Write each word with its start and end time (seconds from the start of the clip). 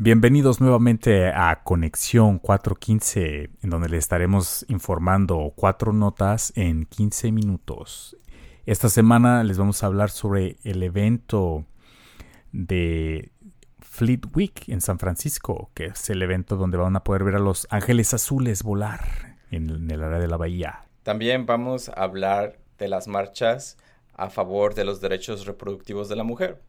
Bienvenidos 0.00 0.60
nuevamente 0.60 1.26
a 1.26 1.64
Conexión 1.64 2.38
415, 2.38 3.50
en 3.60 3.70
donde 3.70 3.88
le 3.88 3.96
estaremos 3.96 4.64
informando 4.68 5.52
cuatro 5.56 5.92
notas 5.92 6.52
en 6.54 6.86
15 6.86 7.32
minutos. 7.32 8.16
Esta 8.64 8.90
semana 8.90 9.42
les 9.42 9.58
vamos 9.58 9.82
a 9.82 9.86
hablar 9.86 10.10
sobre 10.10 10.54
el 10.62 10.84
evento 10.84 11.64
de 12.52 13.32
Fleet 13.80 14.20
Week 14.36 14.68
en 14.68 14.80
San 14.80 15.00
Francisco, 15.00 15.72
que 15.74 15.86
es 15.86 16.08
el 16.10 16.22
evento 16.22 16.54
donde 16.54 16.76
van 16.76 16.94
a 16.94 17.02
poder 17.02 17.24
ver 17.24 17.34
a 17.34 17.40
los 17.40 17.66
ángeles 17.68 18.14
azules 18.14 18.62
volar 18.62 19.36
en 19.50 19.90
el 19.90 20.00
área 20.00 20.20
de 20.20 20.28
la 20.28 20.36
bahía. 20.36 20.84
También 21.02 21.44
vamos 21.44 21.88
a 21.88 22.04
hablar 22.04 22.60
de 22.78 22.86
las 22.86 23.08
marchas 23.08 23.76
a 24.14 24.30
favor 24.30 24.74
de 24.74 24.84
los 24.84 25.00
derechos 25.00 25.44
reproductivos 25.44 26.08
de 26.08 26.14
la 26.14 26.22
mujer. 26.22 26.62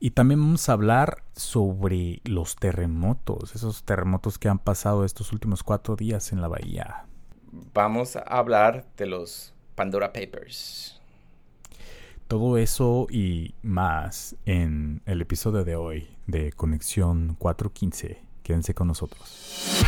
Y 0.00 0.10
también 0.10 0.40
vamos 0.40 0.68
a 0.68 0.74
hablar 0.74 1.24
sobre 1.34 2.20
los 2.24 2.56
terremotos, 2.56 3.54
esos 3.54 3.82
terremotos 3.82 4.38
que 4.38 4.48
han 4.48 4.60
pasado 4.60 5.04
estos 5.04 5.32
últimos 5.32 5.62
cuatro 5.64 5.96
días 5.96 6.32
en 6.32 6.40
la 6.40 6.48
bahía. 6.48 7.06
Vamos 7.74 8.14
a 8.14 8.20
hablar 8.20 8.86
de 8.96 9.06
los 9.06 9.54
Pandora 9.74 10.12
Papers. 10.12 11.00
Todo 12.28 12.58
eso 12.58 13.06
y 13.10 13.54
más 13.62 14.36
en 14.44 15.02
el 15.06 15.22
episodio 15.22 15.64
de 15.64 15.76
hoy 15.76 16.08
de 16.26 16.52
Conexión 16.52 17.34
415. 17.38 18.22
Quédense 18.42 18.74
con 18.74 18.86
nosotros. 18.86 19.84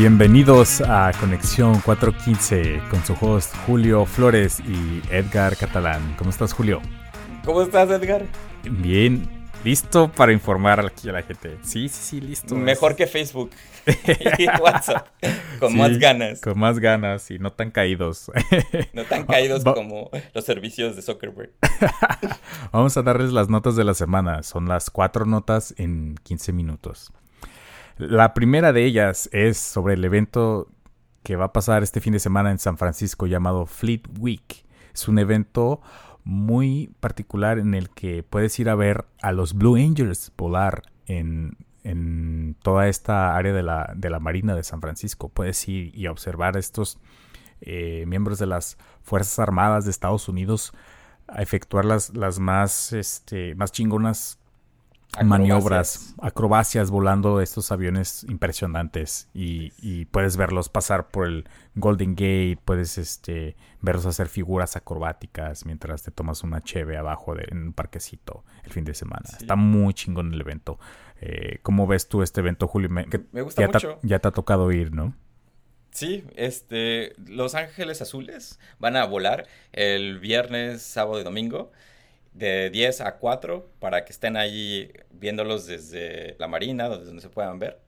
Bienvenidos 0.00 0.80
a 0.80 1.12
Conexión 1.20 1.78
415 1.82 2.80
con 2.88 3.04
su 3.04 3.12
host 3.20 3.54
Julio 3.66 4.06
Flores 4.06 4.58
y 4.60 5.02
Edgar 5.14 5.58
Catalán. 5.58 6.14
¿Cómo 6.16 6.30
estás, 6.30 6.54
Julio? 6.54 6.80
¿Cómo 7.44 7.60
estás, 7.60 7.90
Edgar? 7.90 8.24
Bien, 8.62 9.28
listo 9.62 10.10
para 10.10 10.32
informar 10.32 10.80
aquí 10.80 11.10
a 11.10 11.12
la 11.12 11.22
gente. 11.22 11.58
Sí, 11.60 11.90
sí, 11.90 12.00
sí, 12.02 12.20
listo. 12.22 12.54
Mejor 12.54 12.96
que 12.96 13.06
Facebook 13.06 13.50
y 14.38 14.46
WhatsApp. 14.58 15.06
Con 15.58 15.76
más 15.76 15.98
ganas. 15.98 16.40
Con 16.40 16.58
más 16.58 16.78
ganas 16.78 17.30
y 17.30 17.38
no 17.38 17.52
tan 17.52 17.70
caídos. 17.70 18.32
No 18.94 19.04
tan 19.04 19.26
caídos 19.26 19.64
como 19.74 20.08
los 20.32 20.46
servicios 20.46 20.96
de 20.96 21.02
Zuckerberg. 21.02 21.52
Vamos 22.72 22.96
a 22.96 23.02
darles 23.02 23.32
las 23.32 23.50
notas 23.50 23.76
de 23.76 23.84
la 23.84 23.92
semana. 23.92 24.44
Son 24.44 24.66
las 24.66 24.88
cuatro 24.88 25.26
notas 25.26 25.74
en 25.76 26.14
15 26.22 26.54
minutos. 26.54 27.12
La 28.00 28.32
primera 28.32 28.72
de 28.72 28.86
ellas 28.86 29.28
es 29.30 29.58
sobre 29.58 29.92
el 29.92 30.02
evento 30.02 30.68
que 31.22 31.36
va 31.36 31.46
a 31.46 31.52
pasar 31.52 31.82
este 31.82 32.00
fin 32.00 32.14
de 32.14 32.18
semana 32.18 32.50
en 32.50 32.58
San 32.58 32.78
Francisco 32.78 33.26
llamado 33.26 33.66
Fleet 33.66 34.00
Week. 34.18 34.64
Es 34.94 35.06
un 35.06 35.18
evento 35.18 35.82
muy 36.24 36.94
particular 37.00 37.58
en 37.58 37.74
el 37.74 37.90
que 37.90 38.22
puedes 38.22 38.58
ir 38.58 38.70
a 38.70 38.74
ver 38.74 39.04
a 39.20 39.32
los 39.32 39.52
Blue 39.52 39.76
Angels 39.76 40.32
volar 40.38 40.82
en, 41.04 41.58
toda 42.62 42.88
esta 42.88 43.36
área 43.36 43.52
de 43.52 43.62
la, 43.62 43.92
de 43.94 44.08
la, 44.08 44.18
Marina 44.18 44.54
de 44.54 44.62
San 44.62 44.80
Francisco. 44.80 45.28
Puedes 45.28 45.68
ir 45.68 45.94
y 45.94 46.06
observar 46.06 46.56
estos 46.56 46.98
eh, 47.60 48.04
miembros 48.06 48.38
de 48.38 48.46
las 48.46 48.78
Fuerzas 49.02 49.38
Armadas 49.40 49.84
de 49.84 49.90
Estados 49.90 50.26
Unidos 50.26 50.72
a 51.28 51.42
efectuar 51.42 51.84
las, 51.84 52.16
las 52.16 52.38
más, 52.38 52.94
este, 52.94 53.54
más 53.56 53.72
chingonas 53.72 54.39
maniobras, 55.24 56.14
acrobacias 56.20 56.90
volando 56.90 57.40
estos 57.40 57.72
aviones 57.72 58.24
impresionantes 58.28 59.28
y, 59.34 60.04
puedes 60.06 60.36
verlos 60.36 60.68
pasar 60.68 61.08
por 61.08 61.26
el 61.26 61.48
Golden 61.74 62.14
Gate, 62.14 62.58
puedes 62.64 62.98
este, 62.98 63.56
verlos 63.80 64.06
hacer 64.06 64.28
figuras 64.28 64.76
acrobáticas 64.76 65.66
mientras 65.66 66.02
te 66.02 66.10
tomas 66.10 66.42
una 66.42 66.60
cheve 66.60 66.96
abajo 66.96 67.34
de, 67.34 67.46
en 67.50 67.62
un 67.62 67.72
parquecito 67.72 68.44
el 68.64 68.72
fin 68.72 68.84
de 68.84 68.94
semana. 68.94 69.24
Está 69.38 69.56
muy 69.56 69.94
chingón 69.94 70.32
el 70.32 70.40
evento. 70.40 70.78
Eh, 71.20 71.58
¿Cómo 71.62 71.86
ves 71.86 72.08
tú 72.08 72.22
este 72.22 72.40
evento, 72.40 72.66
Julio? 72.66 72.88
Me, 72.88 73.04
gusta 73.42 73.66
mucho. 73.66 73.98
ya 74.02 74.18
te 74.18 74.28
ha 74.28 74.32
tocado 74.32 74.70
ir, 74.72 74.92
¿no? 74.92 75.14
Sí, 75.90 76.24
este, 76.36 77.14
Los 77.26 77.54
Ángeles 77.54 78.00
Azules 78.00 78.60
van 78.78 78.96
a 78.96 79.04
volar 79.04 79.46
el 79.72 80.20
viernes, 80.20 80.82
sábado 80.82 81.20
y 81.20 81.24
domingo 81.24 81.72
de 82.32 82.70
10 82.70 83.00
a 83.02 83.16
4 83.16 83.68
para 83.78 84.04
que 84.04 84.12
estén 84.12 84.36
ahí 84.36 84.92
viéndolos 85.10 85.66
desde 85.66 86.36
la 86.38 86.48
marina, 86.48 86.88
donde 86.88 87.20
se 87.20 87.28
puedan 87.28 87.58
ver. 87.58 87.80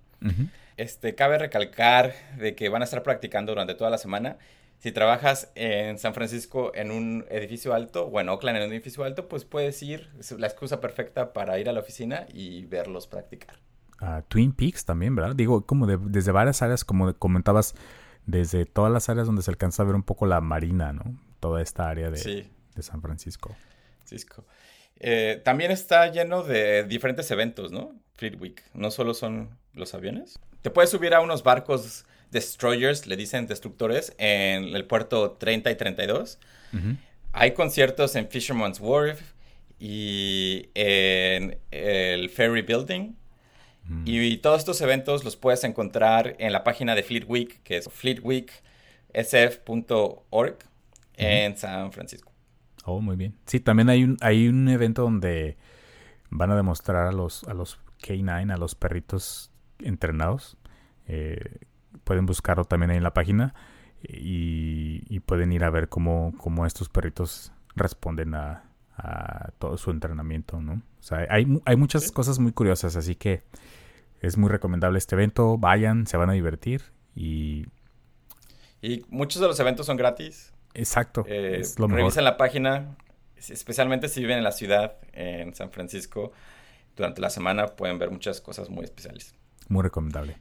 este, 0.77 1.15
cabe 1.15 1.39
recalcar 1.39 2.13
de 2.39 2.55
que 2.55 2.69
van 2.69 2.83
a 2.83 2.85
estar 2.85 3.03
practicando 3.03 3.53
durante 3.53 3.75
toda 3.75 3.91
la 3.91 3.99
semana. 3.99 4.37
Si 4.79 4.91
trabajas 4.91 5.53
en 5.55 5.99
San 5.99 6.13
Francisco 6.13 6.73
en 6.75 6.91
un 6.91 7.25
edificio 7.31 7.73
alto 7.73 8.07
o 8.07 8.21
en 8.21 8.29
Oakland 8.29 8.59
en 8.59 8.65
un 8.65 8.73
edificio 8.73 9.05
alto, 9.05 9.29
pues 9.29 9.45
puedes 9.45 9.81
ir, 9.83 10.11
es 10.19 10.33
la 10.33 10.49
excusa 10.49 10.81
perfecta 10.81 11.33
para 11.33 11.59
ir 11.61 11.69
a 11.69 11.73
la 11.73 11.81
oficina 11.81 12.27
y 12.33 12.65
verlos 12.65 13.07
practicar. 13.07 13.57
a 14.01 14.23
Twin 14.23 14.53
Peaks 14.53 14.85
también, 14.85 15.15
¿verdad? 15.15 15.37
Digo, 15.37 15.65
como 15.65 15.87
desde 15.87 16.33
varias 16.33 16.63
áreas, 16.63 16.85
como 16.85 17.15
comentabas, 17.15 17.77
desde 18.27 18.67
todas 18.67 18.93
las 18.93 19.09
áreas 19.09 19.27
donde 19.27 19.43
se 19.43 19.53
alcanza 19.53 19.85
a 19.85 19.87
ver 19.87 19.95
un 19.95 20.03
poco 20.03 20.27
la 20.27 20.41
marina, 20.41 20.93
¿no? 20.93 21.17
Toda 21.39 21.63
esta 21.63 21.89
área 21.89 22.11
de, 22.11 22.51
de 22.75 22.83
San 22.83 23.01
Francisco. 23.03 23.55
Cisco. 24.05 24.45
Eh, 25.01 25.41
también 25.45 25.71
está 25.71 26.11
lleno 26.11 26.43
de 26.43 26.85
diferentes 26.85 27.31
eventos, 27.31 27.73
¿no? 27.73 27.95
Fleet 28.15 28.41
Week. 28.41 28.63
No 28.75 28.91
solo 28.91 29.15
son 29.15 29.51
los 29.75 29.95
aviones. 29.95 30.39
Te 30.63 30.71
puedes 30.71 30.91
subir 30.91 31.15
a 31.15 31.21
unos 31.21 31.43
barcos 31.43 32.07
destroyers, 32.31 33.07
le 33.07 33.17
dicen 33.17 33.47
destructores, 33.47 34.15
en 34.19 34.75
el 34.75 34.87
puerto 34.87 35.33
30 35.33 35.71
y 35.71 35.77
32. 35.77 36.39
Hay 37.33 37.53
conciertos 37.53 38.17
en 38.17 38.29
Fisherman's 38.29 38.81
Wharf 38.81 39.21
y 39.79 40.71
en 40.75 41.59
el 41.71 42.31
Ferry 42.31 42.63
Building. 42.63 43.15
Mm. 43.85 44.05
Y, 44.07 44.39
todos 44.39 44.61
estos 44.61 44.81
eventos 44.81 45.25
los 45.25 45.37
puedes 45.37 45.65
encontrar 45.65 46.37
en 46.39 46.53
la 46.53 46.65
página 46.65 46.95
de 46.95 47.03
Fleet 47.03 47.25
Week, 47.27 47.61
que 47.65 47.77
es 47.79 47.91
fleetweeksf.org 47.91 50.59
en 51.17 51.57
San 51.57 51.93
Francisco. 51.93 52.32
Oh, 52.85 53.01
muy 53.01 53.17
bien. 53.17 53.35
Sí, 53.47 53.61
también 53.61 53.89
hay 53.89 54.05
un, 54.05 54.17
hay 54.21 54.49
un 54.49 54.69
evento 54.69 55.03
donde 55.03 55.57
van 56.31 56.51
a 56.51 56.57
demostrar 56.57 57.07
a 57.07 57.13
los, 57.13 57.45
a 57.45 57.55
los 57.55 57.79
K9, 58.03 58.53
a 58.53 58.57
los 58.57 58.75
perritos 58.75 59.51
entrenados. 59.79 60.57
Eh, 61.07 61.61
pueden 62.05 62.27
buscarlo 62.27 62.65
también 62.65 62.91
ahí 62.91 62.97
en 62.97 63.03
la 63.03 63.15
página 63.15 63.55
y, 64.03 65.21
pueden 65.21 65.53
ir 65.53 65.65
a 65.65 65.71
ver 65.71 65.89
cómo, 65.89 66.35
cómo 66.39 66.67
estos 66.67 66.89
perritos 66.89 67.53
responden 67.77 68.35
a, 68.35 68.65
todo 69.59 69.77
su 69.79 69.91
entrenamiento, 69.91 70.61
¿no? 70.61 70.75
O 70.75 71.03
sea, 71.03 71.27
hay, 71.29 71.61
hay 71.65 71.77
muchas 71.77 72.13
cosas 72.13 72.39
muy 72.39 72.53
curiosas, 72.53 72.95
así 72.95 73.17
que 73.17 73.43
es 74.21 74.37
muy 74.37 74.49
recomendable 74.49 74.99
este 74.99 75.17
evento. 75.17 75.59
Vayan, 75.59 76.07
se 76.07 76.17
van 76.17 76.31
a 76.31 76.35
divertir 76.35 76.83
y... 77.15 77.67
Y 78.81 79.05
muchos 79.09 79.41
de 79.41 79.49
los 79.49 79.59
eventos 79.59 79.87
son 79.87 79.97
gratis. 79.97 80.52
Exacto. 80.75 81.25
Eh, 81.27 81.63
revisen 81.77 82.25
la 82.25 82.37
página, 82.37 82.97
especialmente 83.37 84.09
si 84.09 84.21
viven 84.21 84.39
en 84.39 84.45
la 84.45 84.53
ciudad, 84.53 84.97
en 85.13 85.55
San 85.55 85.71
Francisco. 85.71 86.33
Durante 86.97 87.21
la 87.21 87.31
semana 87.31 87.69
pueden 87.69 87.99
ver 87.99 88.11
muchas 88.11 88.41
cosas 88.41 88.69
muy 88.69 88.85
especiales. 88.85 89.35
Muy 89.69 89.83
recomendable. 89.83 90.39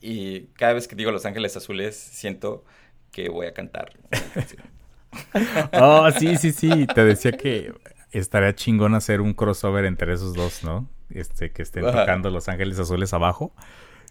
Y 0.00 0.48
cada 0.54 0.74
vez 0.74 0.86
que 0.86 0.96
digo 0.96 1.10
Los 1.10 1.26
Ángeles 1.26 1.56
Azules, 1.56 1.96
siento 1.96 2.64
que 3.10 3.28
voy 3.28 3.46
a 3.46 3.54
cantar. 3.54 3.92
oh, 5.80 6.10
sí, 6.10 6.36
sí, 6.36 6.52
sí. 6.52 6.86
Te 6.86 7.04
decía 7.04 7.32
que 7.32 7.72
estaría 8.10 8.54
chingón 8.54 8.94
hacer 8.94 9.20
un 9.20 9.32
crossover 9.34 9.84
entre 9.84 10.12
esos 10.12 10.34
dos, 10.34 10.62
¿no? 10.62 10.88
Este, 11.10 11.52
que 11.52 11.62
estén 11.62 11.84
tocando 11.84 12.30
Los 12.30 12.48
Ángeles 12.48 12.78
Azules 12.78 13.12
abajo, 13.12 13.54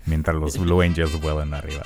mientras 0.05 0.35
los 0.35 0.57
Blue 0.57 0.81
Angels 0.81 1.19
vuelan 1.21 1.53
arriba. 1.53 1.83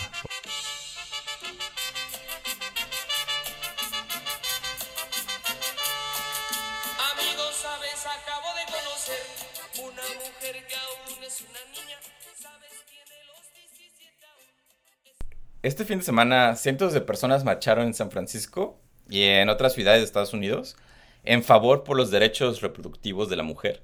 Este 15.63 15.85
fin 15.85 15.99
de 15.99 16.05
semana, 16.05 16.55
cientos 16.55 16.93
de 16.93 17.01
personas 17.01 17.43
marcharon 17.43 17.87
en 17.87 17.93
San 17.93 18.09
Francisco 18.09 18.79
y 19.09 19.23
en 19.23 19.49
otras 19.49 19.73
ciudades 19.73 20.01
de 20.01 20.05
Estados 20.05 20.33
Unidos 20.33 20.77
en 21.23 21.43
favor 21.43 21.83
por 21.83 21.97
los 21.97 22.09
derechos 22.09 22.61
reproductivos 22.61 23.29
de 23.29 23.35
la 23.35 23.43
mujer. 23.43 23.83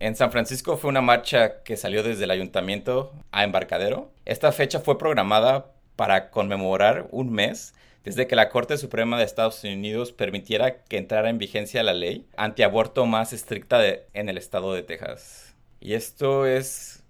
En 0.00 0.16
San 0.16 0.32
Francisco 0.32 0.76
fue 0.76 0.90
una 0.90 1.02
marcha 1.02 1.62
que 1.62 1.76
salió 1.76 2.02
desde 2.02 2.24
el 2.24 2.30
ayuntamiento 2.30 3.12
a 3.30 3.44
Embarcadero. 3.44 4.10
Esta 4.24 4.50
fecha 4.50 4.80
fue 4.80 4.98
programada 4.98 5.72
para 5.94 6.30
conmemorar 6.30 7.06
un 7.12 7.30
mes 7.32 7.74
desde 8.04 8.26
que 8.26 8.36
la 8.36 8.48
Corte 8.48 8.78
Suprema 8.78 9.18
de 9.18 9.24
Estados 9.24 9.62
Unidos 9.64 10.12
permitiera 10.12 10.82
que 10.84 10.98
entrara 10.98 11.28
en 11.28 11.38
vigencia 11.38 11.82
la 11.82 11.92
ley 11.92 12.26
antiaborto 12.36 13.06
más 13.06 13.32
estricta 13.32 13.80
en 14.14 14.28
el 14.28 14.38
estado 14.38 14.72
de 14.72 14.82
Texas. 14.82 15.54
Y 15.80 15.94
esto 15.94 16.46
es 16.46 17.02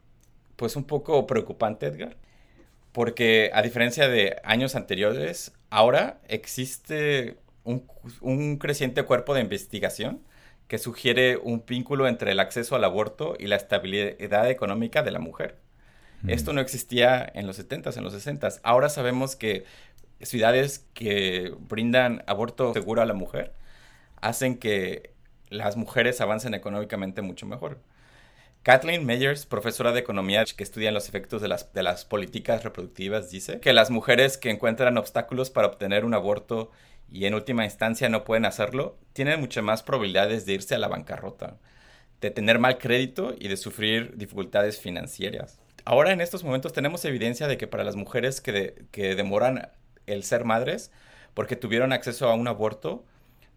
pues 0.57 0.77
un 0.77 0.85
poco 0.85 1.27
preocupante, 1.27 1.87
Edgar, 1.87 2.17
porque 2.93 3.51
a 3.55 3.63
diferencia 3.63 4.09
de 4.09 4.37
años 4.45 4.75
anteriores, 4.75 5.53
ahora 5.71 6.21
existe 6.29 7.39
un, 7.65 7.87
un 8.21 8.59
creciente 8.59 9.05
cuerpo 9.05 9.35
de 9.35 9.41
investigación 9.41 10.21
que 10.71 10.79
sugiere 10.79 11.37
un 11.37 11.65
vínculo 11.67 12.07
entre 12.07 12.31
el 12.31 12.39
acceso 12.41 12.77
al 12.77 12.85
aborto 12.85 13.37
y 13.39 13.47
la 13.47 13.57
estabilidad 13.57 14.49
económica 14.49 15.03
de 15.03 15.11
la 15.11 15.19
mujer. 15.19 15.57
Mm. 16.23 16.31
Esto 16.31 16.53
no 16.53 16.61
existía 16.61 17.29
en 17.35 17.47
los 17.47 17.59
70s, 17.59 17.97
en 17.97 18.05
los 18.05 18.15
60s. 18.15 18.61
Ahora 18.63 18.89
sabemos 18.89 19.35
que 19.35 19.65
ciudades 20.23 20.87
que 20.95 21.55
brindan 21.59 22.23
aborto 22.27 22.73
seguro 22.73 23.03
a 23.03 23.07
la 23.07 23.15
mujer 23.15 23.53
hacen 24.21 24.59
que 24.59 25.15
las 25.49 25.77
mujeres 25.77 26.21
avancen 26.21 26.55
económicamente 26.55 27.23
mucho 27.23 27.47
mejor. 27.47 27.79
Kathleen 28.63 29.07
Meyers, 29.07 29.47
profesora 29.47 29.93
de 29.93 30.01
economía 30.01 30.45
que 30.45 30.63
estudia 30.63 30.93
los 30.93 31.09
efectos 31.09 31.41
de 31.41 31.49
las, 31.49 31.73
de 31.73 31.83
las 31.83 32.05
políticas 32.05 32.63
reproductivas, 32.63 33.31
dice 33.31 33.59
que 33.59 33.73
las 33.73 33.91
mujeres 33.91 34.37
que 34.37 34.51
encuentran 34.51 34.99
obstáculos 34.99 35.49
para 35.49 35.69
obtener 35.69 36.05
un 36.05 36.13
aborto 36.13 36.71
y 37.11 37.25
en 37.25 37.35
última 37.35 37.65
instancia 37.65 38.09
no 38.11 38.23
pueden 38.25 38.45
hacerlo, 38.45 38.99
tienen 39.15 39.41
muchas 39.41 39.65
más 39.65 39.83
probabilidades 39.83 40.45
de 40.45 40.53
irse 40.53 40.75
a 40.75 40.79
la 40.79 40.89
bancarrota, 40.89 41.57
de 42.21 42.31
tener 42.31 42.59
mal 42.59 42.77
crédito 42.77 43.35
y 43.39 43.49
de 43.49 43.57
sufrir 43.57 44.17
dificultades 44.17 44.79
financieras. 44.79 45.59
Ahora 45.87 46.13
en 46.13 46.21
estos 46.21 46.45
momentos 46.45 46.75
tenemos 46.75 47.05
evidencia 47.07 47.49
de 47.49 47.57
que 47.57 47.67
para 47.67 47.83
las 47.83 47.97
mujeres 47.97 48.43
que, 48.43 48.85
que 48.91 49.15
demoran 49.15 49.71
el 50.13 50.25
ser 50.25 50.45
madres, 50.45 50.91
porque 51.35 51.57
tuvieron 51.57 51.93
acceso 51.93 52.29
a 52.29 52.35
un 52.35 52.49
aborto, 52.49 53.05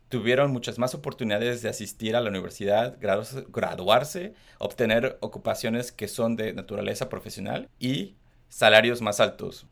tuvieron 0.10 0.52
muchas 0.52 0.78
más 0.78 0.94
oportunidades 0.94 1.62
de 1.62 1.70
asistir 1.70 2.16
a 2.16 2.22
la 2.22 2.30
universidad, 2.30 2.98
graduarse, 3.00 4.34
obtener 4.60 5.18
ocupaciones 5.22 5.92
que 5.92 6.08
son 6.08 6.36
de 6.36 6.54
naturaleza 6.54 7.10
profesional 7.10 7.70
y 7.80 8.16
salarios 8.48 9.02
más 9.02 9.20
altos. 9.20 9.66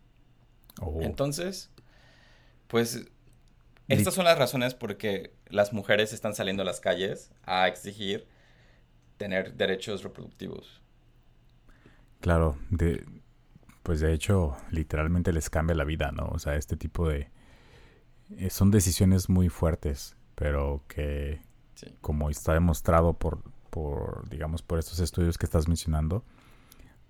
Oh. 0.82 1.02
Entonces, 1.02 1.70
pues 2.68 3.06
estas 3.88 4.14
son 4.14 4.26
las 4.26 4.38
razones 4.38 4.74
por 4.74 4.98
que 4.98 5.32
las 5.48 5.74
mujeres 5.74 6.14
están 6.14 6.34
saliendo 6.34 6.64
a 6.64 6.66
las 6.66 6.80
calles 6.80 7.32
a 7.44 7.68
exigir 7.68 8.26
tener 9.18 9.54
derechos 9.54 10.02
reproductivos. 10.04 10.82
Claro, 12.22 12.58
de, 12.70 13.04
pues 13.84 14.00
de 14.00 14.14
hecho 14.14 14.56
literalmente 14.70 15.34
les 15.34 15.50
cambia 15.50 15.76
la 15.76 15.84
vida, 15.84 16.12
¿no? 16.12 16.28
O 16.28 16.40
sea, 16.40 16.56
este 16.56 16.78
tipo 16.78 17.08
de... 17.08 17.30
Eh, 18.38 18.50
son 18.50 18.72
decisiones 18.72 19.30
muy 19.30 19.50
fuertes 19.50 20.16
pero 20.42 20.82
que 20.88 21.40
como 22.02 22.32
está 22.32 22.54
demostrado 22.54 23.14
por, 23.14 23.44
por, 23.70 24.28
digamos, 24.28 24.64
por 24.64 24.80
estos 24.80 25.00
estudios 25.00 25.38
que 25.38 25.46
estás 25.46 25.68
mencionando, 25.68 26.26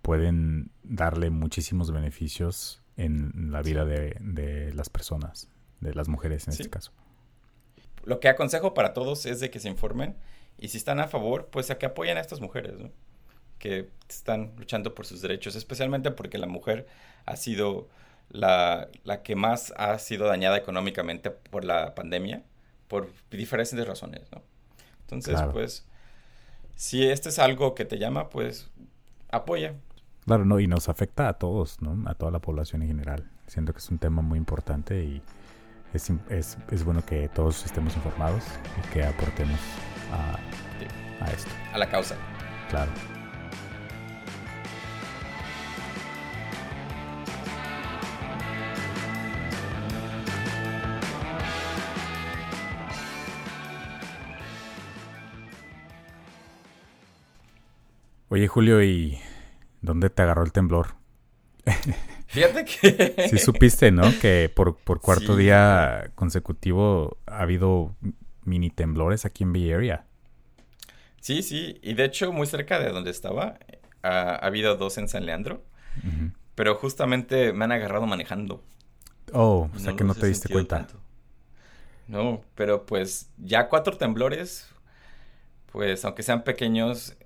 pueden 0.02 0.70
darle 0.84 1.30
muchísimos 1.30 1.92
beneficios 1.92 2.84
en 2.98 3.54
la 3.54 3.62
vida 3.62 3.86
de, 3.86 4.72
las 4.74 4.90
personas, 4.90 5.48
de 5.80 5.94
las 5.94 6.10
mujeres 6.10 6.46
en 6.48 6.52
este 6.52 6.70
caso. 6.70 6.92
Lo 8.04 8.20
que 8.20 8.28
aconsejo 8.28 8.74
para 8.74 8.94
todos 8.94 9.26
es 9.26 9.40
de 9.40 9.50
que 9.50 9.60
se 9.60 9.70
informen 9.70 10.18
y 10.58 10.68
si 10.68 10.78
están 10.78 11.00
a 11.00 11.08
favor, 11.08 11.48
pues 11.54 11.72
a 11.72 11.78
que 11.78 11.86
apoyen 11.86 12.18
a 12.18 12.20
estas 12.20 12.42
mujeres, 12.42 12.74
que 13.62 13.90
están 14.10 14.52
luchando 14.58 14.96
por 14.96 15.06
sus 15.06 15.22
derechos, 15.22 15.56
especialmente 15.56 16.10
porque 16.10 16.40
la 16.40 16.48
mujer 16.48 16.88
ha 17.26 17.36
sido 17.36 17.88
la, 18.30 18.90
la 19.04 19.22
que 19.22 19.36
más 19.36 19.72
ha 19.78 19.98
sido 20.00 20.26
dañada 20.28 20.58
económicamente 20.58 21.30
por 21.30 21.64
la 21.64 21.94
pandemia 21.94 22.42
por 22.88 23.10
diferentes 23.30 23.88
razones, 23.88 24.24
¿no? 24.34 24.42
Entonces, 25.02 25.40
pues, 25.54 25.86
si 26.76 27.08
este 27.08 27.30
es 27.30 27.40
algo 27.40 27.76
que 27.76 27.86
te 27.86 28.00
llama, 28.00 28.30
pues, 28.30 28.70
apoya. 29.30 29.76
Claro, 30.26 30.44
no, 30.44 30.60
y 30.60 30.68
nos 30.68 30.90
afecta 30.90 31.30
a 31.30 31.34
todos, 31.34 31.82
¿no? 31.82 32.10
A 32.10 32.16
toda 32.16 32.32
la 32.32 32.40
población 32.40 32.82
en 32.82 32.88
general. 32.88 33.30
Siento 33.48 33.74
que 33.74 33.80
es 33.80 33.90
un 33.90 34.00
tema 34.00 34.22
muy 34.22 34.40
importante 34.40 35.04
y 35.04 35.22
es, 35.94 36.10
es, 36.30 36.58
es 36.72 36.84
bueno 36.84 37.06
que 37.06 37.30
todos 37.30 37.64
estemos 37.66 37.96
informados 37.96 38.44
y 38.80 38.94
que 38.94 39.04
aportemos 39.04 39.60
a, 40.12 40.40
a 41.24 41.32
esto. 41.32 41.52
A 41.74 41.78
la 41.78 41.90
causa. 41.90 42.16
Claro. 42.70 42.92
Oye, 58.34 58.48
Julio, 58.48 58.82
¿y 58.82 59.20
dónde 59.82 60.10
te 60.10 60.22
agarró 60.22 60.46
el 60.46 60.54
temblor? 60.54 60.96
Fíjate 62.28 62.64
que... 62.64 63.28
Sí 63.30 63.38
supiste, 63.38 63.92
¿no? 63.92 64.04
Que 64.22 64.50
por, 64.56 64.78
cuarto 65.02 65.36
día 65.36 66.12
consecutivo 66.16 67.18
ha 67.26 67.42
habido 67.42 67.94
mini 68.46 68.70
temblores 68.70 69.26
aquí 69.26 69.44
en 69.44 69.52
Bay 69.52 69.74
Area. 69.74 70.06
Sí, 71.20 71.44
sí. 71.44 71.78
Y 71.84 71.94
de 71.94 72.06
hecho, 72.06 72.32
muy 72.32 72.48
cerca 72.48 72.80
de 72.80 72.94
donde 72.94 73.12
estaba, 73.12 73.60
ha, 74.02 74.36
habido 74.36 74.78
dos 74.78 74.98
en 74.98 75.10
San 75.10 75.26
Leandro. 75.26 75.66
Pero 76.56 76.76
justamente 76.76 77.52
me 77.52 77.66
han 77.66 77.74
agarrado 77.74 78.06
manejando. 78.06 78.64
Oh, 79.34 79.70
o 79.76 79.78
sea 79.78 79.98
que 79.98 80.06
no 80.06 80.16
te 80.16 80.28
diste 80.28 80.48
cuenta. 80.48 80.88
No, 82.08 82.46
pero 82.56 82.86
pues 82.86 83.30
ya 83.38 83.68
cuatro 83.68 83.98
temblores, 83.98 84.70
pues 85.70 86.06
aunque 86.06 86.24
sean 86.24 86.46
pequeños, 86.46 87.18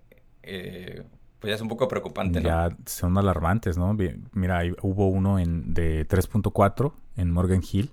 eh, 0.45 1.03
pues 1.39 1.49
ya 1.49 1.55
es 1.55 1.61
un 1.61 1.67
poco 1.67 1.87
preocupante. 1.87 2.41
Ya 2.41 2.75
son 2.85 3.17
alarmantes, 3.17 3.77
¿no? 3.77 3.95
Mira, 4.33 4.61
hubo 4.81 5.07
uno 5.07 5.39
en, 5.39 5.73
de 5.73 6.07
3.4 6.07 6.93
en 7.17 7.31
Morgan 7.31 7.61
Hill 7.69 7.91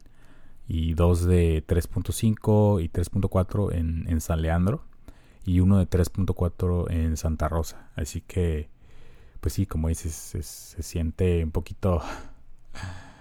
y 0.69 0.95
dos 0.95 1.25
de 1.25 1.65
3.5 1.67 2.83
y 2.83 2.89
3.4 2.89 3.75
en, 3.75 4.07
en 4.09 4.21
San 4.21 4.43
Leandro 4.43 4.85
y 5.45 5.61
uno 5.61 5.79
de 5.79 5.89
3.4 5.89 6.91
en 6.91 7.17
Santa 7.17 7.49
Rosa. 7.49 7.91
Así 7.97 8.21
que, 8.21 8.71
pues 9.41 9.55
sí, 9.55 9.67
como 9.67 9.89
dices, 9.89 10.13
se, 10.15 10.83
siente 10.83 11.45
un 11.45 11.51
poquito... 11.51 12.03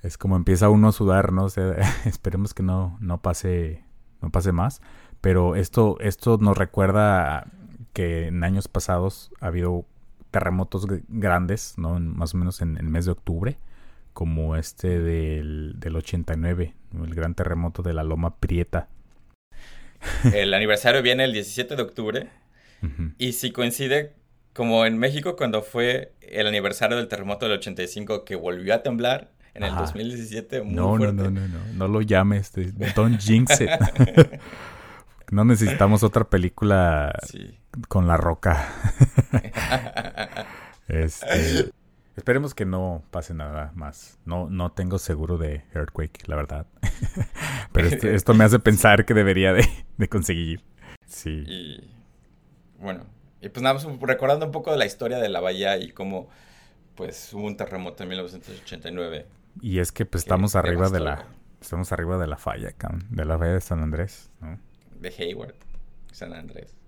Es 0.00 0.16
como 0.16 0.36
empieza 0.36 0.68
uno 0.68 0.88
a 0.88 0.92
sudar, 0.92 1.32
¿no? 1.32 1.48
esperemos 2.04 2.54
que 2.54 2.62
no, 2.62 2.96
no 3.00 3.20
pase 3.20 3.82
no 4.22 4.30
pase 4.30 4.52
más. 4.52 4.80
Pero 5.20 5.56
esto, 5.56 5.96
esto 6.00 6.38
nos 6.40 6.56
recuerda 6.56 7.50
que 7.92 8.28
en 8.28 8.44
años 8.44 8.68
pasados 8.68 9.30
ha 9.40 9.46
habido 9.46 9.84
terremotos 10.30 10.86
grandes, 11.08 11.74
¿no? 11.78 11.98
más 11.98 12.34
o 12.34 12.38
menos 12.38 12.60
en 12.60 12.76
el 12.76 12.88
mes 12.88 13.06
de 13.06 13.12
octubre, 13.12 13.58
como 14.12 14.56
este 14.56 14.98
del, 14.98 15.74
del 15.78 15.96
89, 15.96 16.74
el 17.02 17.14
gran 17.14 17.34
terremoto 17.34 17.82
de 17.82 17.94
la 17.94 18.04
Loma 18.04 18.36
Prieta. 18.36 18.88
El 20.32 20.54
aniversario 20.54 21.02
viene 21.02 21.24
el 21.24 21.32
17 21.32 21.76
de 21.76 21.82
octubre 21.82 22.28
y 23.18 23.32
si 23.32 23.50
coincide 23.50 24.14
como 24.52 24.86
en 24.86 24.98
México 24.98 25.36
cuando 25.36 25.62
fue 25.62 26.12
el 26.20 26.46
aniversario 26.46 26.96
del 26.96 27.08
terremoto 27.08 27.46
del 27.46 27.58
85 27.58 28.24
que 28.24 28.36
volvió 28.36 28.74
a 28.74 28.82
temblar 28.82 29.30
en 29.54 29.64
el 29.64 29.74
2017 29.74 30.62
muy 30.62 30.74
no, 30.74 30.96
fuerte. 30.96 31.14
No, 31.14 31.30
no, 31.30 31.30
no, 31.30 31.48
no, 31.48 31.72
no 31.74 31.88
lo 31.88 32.00
llames, 32.02 32.52
don't 32.94 33.20
jinx 33.20 33.60
it. 33.60 33.70
no 35.30 35.44
necesitamos 35.44 36.02
otra 36.02 36.24
película 36.24 37.12
sí 37.26 37.58
con 37.86 38.08
la 38.08 38.16
roca. 38.16 38.68
este, 40.88 41.70
esperemos 42.16 42.54
que 42.54 42.64
no 42.64 43.04
pase 43.10 43.34
nada 43.34 43.72
más. 43.74 44.18
No, 44.24 44.48
no 44.50 44.72
tengo 44.72 44.98
seguro 44.98 45.38
de 45.38 45.64
Earthquake, 45.74 46.26
la 46.26 46.36
verdad. 46.36 46.66
Pero 47.72 47.88
este, 47.88 48.14
esto 48.14 48.34
me 48.34 48.44
hace 48.44 48.58
pensar 48.58 49.04
que 49.04 49.14
debería 49.14 49.52
de, 49.52 50.08
conseguir. 50.08 50.64
Sí. 51.06 51.44
Y 51.46 51.94
bueno, 52.78 53.06
y 53.40 53.48
pues 53.48 53.62
nada, 53.62 53.78
recordando 54.00 54.46
un 54.46 54.52
poco 54.52 54.72
de 54.72 54.78
la 54.78 54.86
historia 54.86 55.18
de 55.18 55.28
la 55.28 55.40
bahía 55.40 55.78
y 55.78 55.90
cómo 55.90 56.28
pues 56.94 57.32
hubo 57.32 57.46
un 57.46 57.56
terremoto 57.56 58.02
en 58.02 58.08
1989. 58.08 59.26
Y 59.60 59.78
es 59.78 59.92
que 59.92 60.04
pues 60.04 60.24
estamos 60.24 60.56
arriba 60.56 60.88
de 60.88 61.00
la 61.00 61.26
estamos 61.60 61.90
arriba 61.92 62.18
de 62.18 62.28
la 62.28 62.36
falla, 62.36 62.72
de 63.10 63.24
la 63.24 63.36
falla 63.38 63.54
de 63.54 63.60
San 63.60 63.82
Andrés, 63.82 64.30
¿no? 64.40 64.58
De 65.00 65.12
Hayward, 65.18 65.54
San 66.12 66.32
Andrés. 66.32 66.78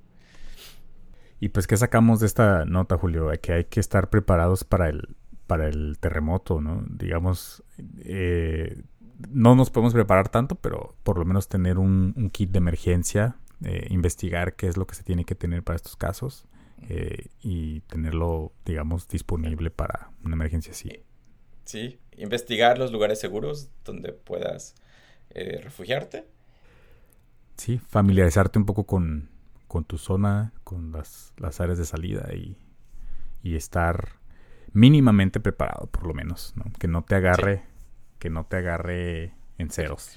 Y 1.41 1.49
pues, 1.49 1.67
¿qué 1.67 1.77
sacamos 1.77 2.21
de 2.21 2.27
esta 2.27 2.67
nota, 2.67 2.99
Julio? 2.99 3.31
Que 3.41 3.55
hay 3.55 3.65
que 3.65 3.81
estar 3.81 4.11
preparados 4.11 4.63
para 4.63 4.91
el, 4.91 5.17
para 5.47 5.69
el 5.69 5.99
terremoto, 5.99 6.61
¿no? 6.61 6.85
Digamos, 6.89 7.65
eh, 8.05 8.83
no 9.31 9.57
nos 9.57 9.71
podemos 9.71 9.95
preparar 9.95 10.29
tanto, 10.29 10.55
pero 10.57 10.95
por 11.03 11.19
lo 11.19 11.25
menos 11.25 11.49
tener 11.49 11.79
un, 11.79 12.31
kit 12.31 12.51
de 12.51 12.59
emergencia, 12.59 13.37
eh, 13.65 13.87
investigar 13.89 14.55
qué 14.55 14.69
es 14.69 14.77
lo 14.77 14.87
que 14.87 14.95
se 14.95 15.03
tiene 15.03 15.25
que 15.25 15.35
tener 15.35 15.63
para 15.63 15.77
estos 15.77 15.97
casos 15.97 16.45
eh, 16.89 17.29
y 17.41 17.81
tenerlo, 17.81 18.53
digamos, 18.67 19.09
disponible 19.09 19.71
para 19.71 20.11
una 20.23 20.35
emergencia 20.35 20.73
así. 20.73 21.03
Sí, 21.65 21.99
investigar 22.19 22.79
los 22.79 22.93
lugares 22.93 23.19
seguros 23.19 23.71
donde 23.85 24.13
puedas 24.13 24.75
refugiarte. 25.63 26.27
Sí, 27.61 27.77
familiarizarte 27.77 28.59
un 28.59 28.65
poco 28.65 28.85
con, 28.85 29.29
con 29.69 29.85
tu 29.85 29.99
zona, 29.99 30.55
con 30.65 30.93
las, 30.93 31.35
las 31.37 31.61
áreas 31.61 31.77
de 31.77 31.85
salida 31.85 32.33
y, 32.33 32.57
y 33.43 33.55
estar 33.55 34.13
mínimamente 34.73 35.41
preparado, 35.41 35.87
por 35.89 36.07
lo 36.07 36.15
menos, 36.15 36.55
¿no? 36.57 36.65
Que 36.79 36.89
no 36.89 37.05
te 37.05 37.17
agarre, 37.17 37.65
que 38.19 38.31
no 38.31 38.47
te 38.47 38.57
agarre 38.57 39.35
en 39.59 39.69
ceros. 39.69 40.17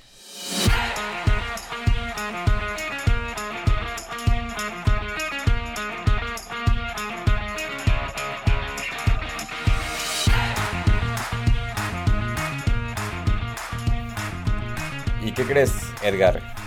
¿Y 15.22 15.34
qué 15.34 15.44
crees, 15.44 15.74
Edgar? 16.02 16.63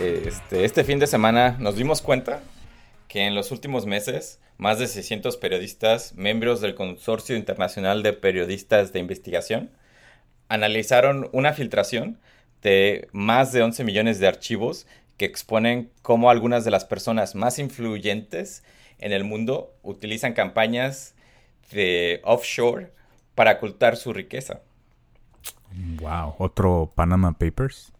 Este, 0.00 0.64
este 0.64 0.82
fin 0.82 0.98
de 0.98 1.06
semana 1.06 1.56
nos 1.58 1.76
dimos 1.76 2.00
cuenta 2.00 2.40
que 3.06 3.26
en 3.26 3.34
los 3.34 3.50
últimos 3.50 3.84
meses 3.84 4.40
más 4.56 4.78
de 4.78 4.86
600 4.86 5.36
periodistas, 5.36 6.14
miembros 6.14 6.62
del 6.62 6.74
Consorcio 6.74 7.36
Internacional 7.36 8.02
de 8.02 8.14
Periodistas 8.14 8.94
de 8.94 9.00
Investigación, 9.00 9.70
analizaron 10.48 11.28
una 11.32 11.52
filtración 11.52 12.18
de 12.62 13.08
más 13.12 13.52
de 13.52 13.62
11 13.62 13.84
millones 13.84 14.20
de 14.20 14.28
archivos 14.28 14.86
que 15.18 15.26
exponen 15.26 15.90
cómo 16.00 16.30
algunas 16.30 16.64
de 16.64 16.70
las 16.70 16.86
personas 16.86 17.34
más 17.34 17.58
influyentes 17.58 18.64
en 18.98 19.12
el 19.12 19.24
mundo 19.24 19.74
utilizan 19.82 20.32
campañas 20.32 21.14
de 21.72 22.22
offshore 22.24 22.90
para 23.34 23.52
ocultar 23.52 23.98
su 23.98 24.14
riqueza. 24.14 24.62
Wow, 26.00 26.36
otro 26.38 26.90
Panama 26.94 27.32
Papers. 27.32 27.92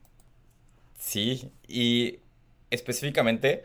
Sí, 0.99 1.51
y 1.71 2.21
específicamente 2.71 3.65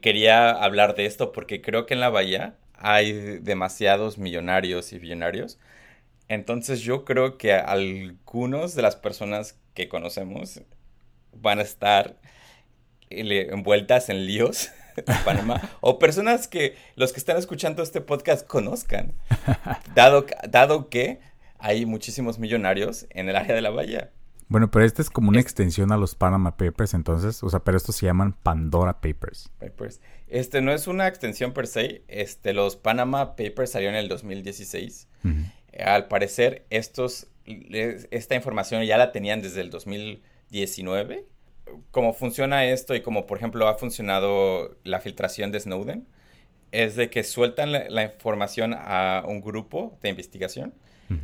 quería 0.00 0.50
hablar 0.50 0.94
de 0.94 1.06
esto 1.06 1.32
porque 1.32 1.60
creo 1.60 1.86
que 1.86 1.94
en 1.94 2.00
la 2.00 2.08
bahía 2.08 2.56
hay 2.74 3.38
demasiados 3.38 4.18
millonarios 4.18 4.92
y 4.92 4.98
billonarios. 4.98 5.58
Entonces 6.28 6.80
yo 6.80 7.04
creo 7.04 7.36
que 7.36 7.52
algunos 7.52 8.74
de 8.74 8.82
las 8.82 8.96
personas 8.96 9.58
que 9.74 9.88
conocemos 9.88 10.62
van 11.32 11.58
a 11.58 11.62
estar 11.62 12.16
envueltas 13.10 14.08
en 14.08 14.26
líos 14.26 14.70
de 14.96 15.02
Panamá 15.02 15.60
o 15.80 15.98
personas 15.98 16.48
que 16.48 16.76
los 16.96 17.12
que 17.12 17.20
están 17.20 17.36
escuchando 17.36 17.82
este 17.82 18.00
podcast 18.00 18.46
conozcan, 18.46 19.12
dado, 19.94 20.26
dado 20.48 20.88
que 20.88 21.20
hay 21.58 21.86
muchísimos 21.86 22.38
millonarios 22.38 23.06
en 23.10 23.28
el 23.28 23.36
área 23.36 23.54
de 23.54 23.62
la 23.62 23.70
bahía. 23.70 24.10
Bueno, 24.48 24.70
pero 24.70 24.84
este 24.84 25.02
es 25.02 25.10
como 25.10 25.30
una 25.30 25.40
extensión 25.40 25.90
a 25.92 25.96
los 25.96 26.14
Panama 26.14 26.56
Papers, 26.56 26.94
entonces, 26.94 27.42
o 27.42 27.48
sea, 27.48 27.60
pero 27.60 27.76
estos 27.76 27.96
se 27.96 28.06
llaman 28.06 28.32
Pandora 28.32 29.00
Papers. 29.00 29.50
Papers. 29.58 30.00
Este 30.28 30.60
no 30.60 30.72
es 30.72 30.86
una 30.86 31.08
extensión 31.08 31.52
per 31.52 31.66
se, 31.66 32.02
este, 32.08 32.52
los 32.52 32.76
Panama 32.76 33.36
Papers 33.36 33.70
salieron 33.70 33.96
en 33.96 34.02
el 34.02 34.08
2016. 34.08 35.08
Al 35.84 36.06
parecer, 36.08 36.66
estos, 36.70 37.28
esta 37.46 38.34
información 38.34 38.84
ya 38.84 38.98
la 38.98 39.12
tenían 39.12 39.40
desde 39.40 39.60
el 39.62 39.70
2019. 39.70 41.26
Cómo 41.90 42.12
funciona 42.12 42.66
esto 42.66 42.94
y 42.94 43.00
como, 43.00 43.26
por 43.26 43.38
ejemplo, 43.38 43.66
ha 43.68 43.74
funcionado 43.74 44.76
la 44.84 45.00
filtración 45.00 45.50
de 45.50 45.60
Snowden, 45.60 46.06
es 46.72 46.96
de 46.96 47.08
que 47.08 47.24
sueltan 47.24 47.72
la 47.72 48.02
información 48.02 48.74
a 48.76 49.24
un 49.26 49.40
grupo 49.40 49.98
de 50.02 50.10
investigación 50.10 50.74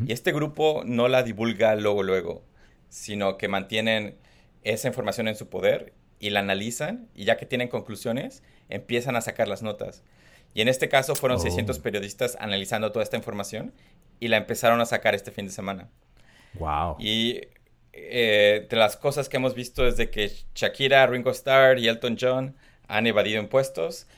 y 0.07 0.13
este 0.13 0.33
grupo 0.33 0.83
no 0.85 1.09
la 1.09 1.23
divulga 1.23 1.75
luego, 1.75 2.03
luego, 2.03 2.45
sino 2.91 3.39
que 3.39 3.49
mantienen 3.49 4.19
esa 4.63 4.89
información 4.89 5.29
en 5.29 5.37
su 5.37 5.49
poder 5.49 5.95
y 6.19 6.31
la 6.31 6.41
analizan 6.41 7.09
y 7.15 7.25
ya 7.25 7.39
que 7.39 7.47
tienen 7.47 7.69
conclusiones, 7.69 8.43
empiezan 8.69 9.17
a 9.17 9.23
sacar 9.23 9.49
las 9.49 9.63
notas. 9.63 10.03
Y 10.53 10.61
en 10.61 10.69
este 10.69 10.89
caso 10.89 11.15
fueron 11.15 11.41
600 11.41 11.79
periodistas 11.79 12.37
analizando 12.39 12.93
toda 12.93 13.05
esta 13.05 13.17
información 13.17 13.73
y 14.19 14.29
la 14.29 14.37
empezaron 14.37 14.81
a 14.81 14.87
sacar 14.87 15.15
este 15.15 15.31
fin 15.31 15.47
de 15.47 15.53
semana. 15.53 15.89
Wow. 16.55 16.97
Y 16.99 17.41
eh, 17.93 18.67
de 18.69 18.77
las 18.77 18.97
cosas 18.97 19.29
que 19.29 19.37
hemos 19.37 19.55
visto 19.55 19.87
es 19.87 19.97
de 19.97 20.11
que 20.11 20.31
Shakira, 20.55 21.07
Ringo 21.07 21.31
Starr 21.31 21.79
y 21.79 21.89
Elton 21.89 22.17
John 22.21 22.57
han 22.89 23.07
evadido 23.07 23.41
impuestos. 23.41 24.09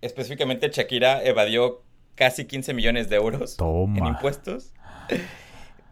Específicamente 0.00 0.70
Shakira 0.70 1.22
evadió 1.24 1.82
casi 2.14 2.44
15 2.46 2.72
millones 2.72 3.08
de 3.08 3.16
euros 3.16 3.56
en 3.58 4.06
impuestos 4.06 4.72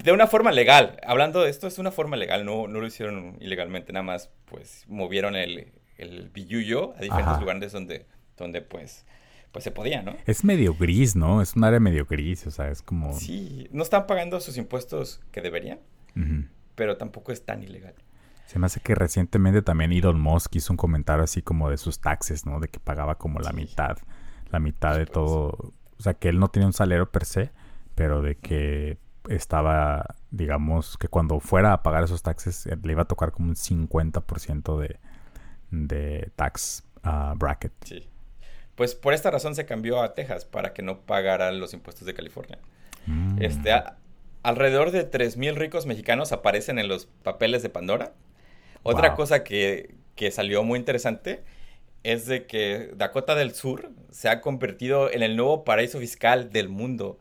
de 0.02 0.12
una 0.12 0.26
forma 0.26 0.52
legal. 0.52 1.00
Hablando 1.06 1.42
de 1.42 1.50
esto, 1.50 1.66
es 1.66 1.78
una 1.78 1.90
forma 1.90 2.16
legal, 2.16 2.44
no, 2.44 2.68
no 2.68 2.80
lo 2.80 2.86
hicieron 2.86 3.36
ilegalmente, 3.40 3.92
nada 3.92 4.04
más 4.04 4.30
pues 4.46 4.84
movieron 4.88 5.36
el, 5.36 5.72
el 5.96 6.30
billuyo 6.30 6.94
a 6.96 7.00
diferentes 7.00 7.40
lugares 7.40 7.72
donde, 7.72 8.06
donde 8.36 8.62
pues, 8.62 9.04
pues 9.52 9.64
se 9.64 9.70
podía, 9.70 10.02
¿no? 10.02 10.16
Es 10.26 10.44
medio 10.44 10.74
gris, 10.74 11.16
¿no? 11.16 11.42
Es 11.42 11.56
un 11.56 11.64
área 11.64 11.80
medio 11.80 12.06
gris, 12.06 12.46
o 12.46 12.50
sea, 12.50 12.68
es 12.70 12.82
como... 12.82 13.12
Sí, 13.12 13.68
no 13.72 13.82
están 13.82 14.06
pagando 14.06 14.40
sus 14.40 14.56
impuestos 14.56 15.20
que 15.32 15.40
deberían, 15.40 15.80
pero 16.74 16.96
tampoco 16.96 17.32
es 17.32 17.44
tan 17.44 17.62
ilegal. 17.62 17.94
Se 18.46 18.58
me 18.58 18.64
hace 18.64 18.80
que 18.80 18.94
recientemente 18.94 19.60
también 19.60 19.92
Elon 19.92 20.18
Musk 20.18 20.56
hizo 20.56 20.72
un 20.72 20.78
comentario 20.78 21.22
así 21.22 21.42
como 21.42 21.68
de 21.68 21.76
sus 21.76 22.00
taxes, 22.00 22.46
¿no? 22.46 22.60
De 22.60 22.68
que 22.68 22.80
pagaba 22.80 23.16
como 23.16 23.40
la 23.40 23.52
mitad, 23.52 23.98
la 24.50 24.58
mitad 24.58 24.96
de 24.96 25.04
todo. 25.04 25.74
O 25.98 26.02
sea, 26.02 26.14
que 26.14 26.30
él 26.30 26.38
no 26.38 26.48
tenía 26.48 26.66
un 26.66 26.72
salario 26.72 27.10
per 27.10 27.26
se, 27.26 27.50
pero 27.94 28.22
de 28.22 28.36
que 28.36 28.96
estaba, 29.28 30.14
digamos, 30.30 30.96
que 30.98 31.08
cuando 31.08 31.40
fuera 31.40 31.72
a 31.72 31.82
pagar 31.82 32.04
esos 32.04 32.22
taxes 32.22 32.66
eh, 32.66 32.76
le 32.82 32.92
iba 32.92 33.02
a 33.02 33.06
tocar 33.06 33.32
como 33.32 33.48
un 33.48 33.54
50% 33.54 34.78
de, 34.78 34.98
de 35.70 36.30
tax 36.36 36.84
ah, 37.02 37.34
bracket. 37.36 37.72
Sí. 37.84 38.08
Pues 38.74 38.94
por 38.94 39.12
esta 39.12 39.30
razón 39.30 39.54
se 39.54 39.66
cambió 39.66 40.02
a 40.02 40.14
Texas 40.14 40.44
para 40.44 40.72
que 40.72 40.82
no 40.82 41.00
pagara 41.00 41.50
los 41.52 41.74
impuestos 41.74 42.06
de 42.06 42.14
California. 42.14 42.58
Mm. 43.06 43.42
Este, 43.42 43.70
alrededor 44.42 44.92
de 44.92 45.10
3.000 45.10 45.54
ricos 45.56 45.86
mexicanos 45.86 46.32
aparecen 46.32 46.78
en 46.78 46.88
los 46.88 47.06
papeles 47.22 47.62
de 47.62 47.70
Pandora. 47.70 48.12
Otra 48.84 49.14
cosa 49.14 49.42
que, 49.42 49.94
que 50.14 50.30
salió 50.30 50.62
muy 50.62 50.78
interesante 50.78 51.42
es 52.04 52.26
de 52.26 52.46
que 52.46 52.92
Dakota 52.96 53.34
del 53.34 53.52
Sur 53.52 53.90
se 54.10 54.28
ha 54.28 54.40
convertido 54.40 55.10
en 55.10 55.22
el 55.22 55.36
nuevo 55.36 55.64
paraíso 55.64 55.98
fiscal 55.98 56.50
del 56.50 56.68
mundo. 56.68 57.18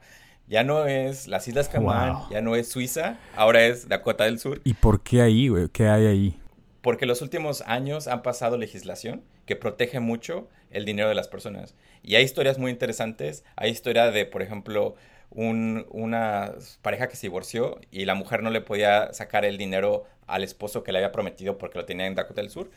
Ya 0.47 0.63
no 0.63 0.85
es 0.85 1.27
las 1.27 1.45
Islas 1.49 1.67
Caimán, 1.67 2.19
ya 2.31 2.41
no 2.41 2.55
es 2.55 2.69
Suiza, 2.69 3.17
ahora 3.35 3.65
es 3.65 3.89
Dakota 3.89 4.23
del 4.23 4.39
Sur. 4.39 4.61
¿Y 4.63 4.75
por 4.75 5.01
qué 5.01 5.21
ahí, 5.21 5.49
güey? 5.49 5.67
¿Qué 5.67 5.87
hay 5.89 6.05
ahí? 6.05 6.39
Porque 6.81 7.05
los 7.05 7.21
últimos 7.21 7.61
años 7.63 8.07
han 8.07 8.21
pasado 8.21 8.57
legislación 8.57 9.23
que 9.45 9.57
protege 9.57 9.99
mucho 9.99 10.47
el 10.69 10.85
dinero 10.85 11.09
de 11.09 11.15
las 11.15 11.27
personas. 11.27 11.75
Y 12.01 12.15
hay 12.15 12.23
historias 12.23 12.59
muy 12.59 12.71
interesantes. 12.71 13.43
Hay 13.57 13.71
historia 13.71 14.09
de, 14.09 14.25
por 14.25 14.41
ejemplo, 14.41 14.95
una 15.31 16.53
pareja 16.81 17.09
que 17.09 17.17
se 17.17 17.27
divorció 17.27 17.81
y 17.91 18.05
la 18.05 18.15
mujer 18.15 18.41
no 18.41 18.49
le 18.49 18.61
podía 18.61 19.11
sacar 19.13 19.43
el 19.43 19.57
dinero 19.57 20.05
al 20.27 20.43
esposo 20.43 20.83
que 20.83 20.93
le 20.93 20.99
había 20.99 21.11
prometido 21.11 21.57
porque 21.57 21.77
lo 21.77 21.85
tenía 21.85 22.05
en 22.05 22.15
Dakota 22.15 22.41
del 22.41 22.49
Sur. 22.49 22.71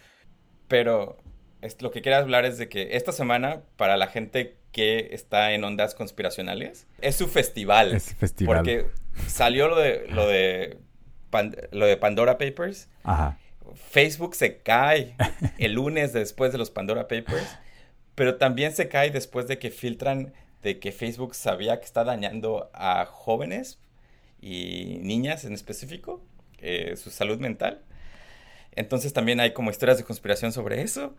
Pero 0.66 1.18
lo 1.80 1.90
que 1.92 2.02
quiero 2.02 2.18
hablar 2.18 2.44
es 2.44 2.58
de 2.58 2.68
que 2.68 2.96
esta 2.96 3.12
semana, 3.12 3.62
para 3.76 3.96
la 3.96 4.08
gente 4.08 4.56
que 4.72 5.10
está 5.12 5.52
en 5.52 5.64
ondas 5.64 5.94
conspiracionales, 5.94 6.86
es 7.00 7.16
su 7.16 7.28
festival. 7.28 7.94
Es 7.94 8.14
festival. 8.14 8.58
Porque 8.58 8.86
salió 9.26 9.68
lo 9.68 9.76
de, 9.76 10.06
lo 10.08 10.26
de, 10.26 10.78
lo 11.72 11.86
de 11.86 11.96
Pandora 11.96 12.38
Papers. 12.38 12.88
Ajá. 13.02 13.38
Facebook 13.74 14.34
se 14.34 14.58
cae 14.58 15.14
el 15.58 15.72
lunes 15.74 16.12
después 16.12 16.52
de 16.52 16.58
los 16.58 16.70
Pandora 16.70 17.08
Papers, 17.08 17.56
pero 18.14 18.36
también 18.36 18.72
se 18.72 18.88
cae 18.88 19.10
después 19.10 19.46
de 19.48 19.58
que 19.58 19.70
filtran 19.70 20.32
de 20.62 20.78
que 20.78 20.92
Facebook 20.92 21.34
sabía 21.34 21.78
que 21.78 21.86
está 21.86 22.04
dañando 22.04 22.70
a 22.74 23.06
jóvenes 23.06 23.78
y 24.40 24.98
niñas 25.02 25.44
en 25.44 25.54
específico, 25.54 26.22
eh, 26.58 26.96
su 26.96 27.10
salud 27.10 27.38
mental. 27.38 27.82
Entonces 28.72 29.12
también 29.12 29.40
hay 29.40 29.52
como 29.52 29.70
historias 29.70 29.98
de 29.98 30.04
conspiración 30.04 30.52
sobre 30.52 30.82
eso. 30.82 31.14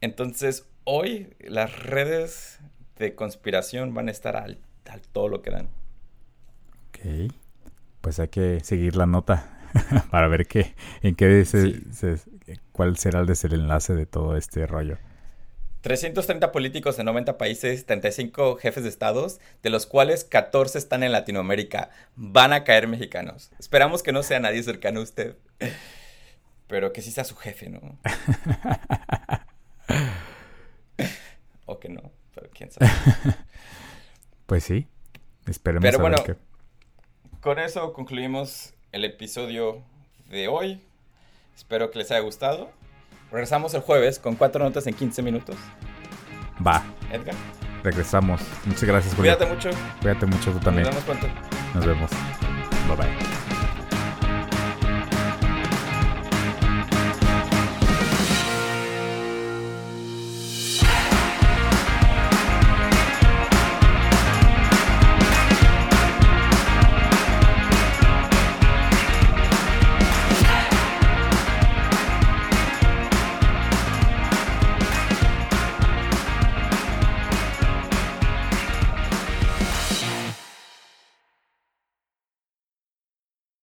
Entonces, 0.00 0.66
hoy 0.84 1.34
las 1.40 1.78
redes 1.84 2.60
de 2.98 3.14
conspiración 3.14 3.94
van 3.94 4.08
a 4.08 4.10
estar 4.10 4.36
al, 4.36 4.58
todo 5.12 5.28
lo 5.28 5.42
que 5.42 5.50
dan. 5.50 5.68
Ok. 6.88 7.32
Pues 8.00 8.18
hay 8.20 8.28
que 8.28 8.60
seguir 8.60 8.96
la 8.96 9.06
nota 9.06 9.58
para 10.10 10.28
ver 10.28 10.46
qué, 10.46 10.74
en 11.02 11.14
qué 11.14 11.44
cuál 12.72 12.96
será 12.96 13.20
el 13.20 13.26
desenlace 13.26 13.94
de 13.94 14.06
todo 14.06 14.36
este 14.36 14.66
rollo. 14.66 14.98
330 15.82 16.50
políticos 16.50 16.96
de 16.96 17.04
90 17.04 17.38
países, 17.38 17.86
35 17.86 18.56
jefes 18.56 18.82
de 18.82 18.88
estados, 18.88 19.40
de 19.62 19.70
los 19.70 19.86
cuales 19.86 20.24
14 20.24 20.76
están 20.76 21.02
en 21.02 21.12
Latinoamérica. 21.12 21.90
Van 22.16 22.52
a 22.52 22.64
caer 22.64 22.88
mexicanos. 22.88 23.52
Esperamos 23.58 24.02
que 24.02 24.12
no 24.12 24.22
sea 24.22 24.40
nadie 24.40 24.62
cercano 24.62 25.00
a 25.00 25.04
usted, 25.04 25.36
pero 26.66 26.92
que 26.92 27.00
sí 27.00 27.12
sea 27.12 27.24
su 27.24 27.36
jefe, 27.36 27.70
¿no? 27.70 27.98
o 31.66 31.78
que 31.78 31.88
no, 31.88 32.10
pero 32.34 32.47
quién 32.58 32.70
sabe. 32.70 32.90
pues 34.46 34.64
sí, 34.64 34.86
esperemos. 35.46 35.82
Pero 35.82 36.00
bueno, 36.00 36.16
con 37.40 37.58
eso 37.58 37.92
concluimos 37.92 38.74
el 38.92 39.04
episodio 39.04 39.82
de 40.28 40.48
hoy. 40.48 40.80
Espero 41.56 41.90
que 41.90 41.98
les 41.98 42.10
haya 42.10 42.20
gustado. 42.20 42.70
Regresamos 43.30 43.74
el 43.74 43.80
jueves 43.80 44.18
con 44.18 44.36
cuatro 44.36 44.64
notas 44.64 44.86
en 44.86 44.94
15 44.94 45.22
minutos. 45.22 45.56
Va. 46.66 46.84
Edgar. 47.12 47.34
regresamos. 47.82 48.40
Muchas 48.64 48.84
gracias, 48.84 49.14
Julio. 49.14 49.36
Cuídate 49.36 49.54
mucho. 49.54 49.70
Cuídate 50.00 50.26
mucho 50.26 50.52
tú 50.52 50.58
también. 50.60 50.86
Nos 50.86 51.06
vemos 51.06 51.18
pronto. 51.20 51.26
Nos 51.74 51.86
vemos. 51.86 52.10
Bye 52.88 52.96
bye. 52.96 53.37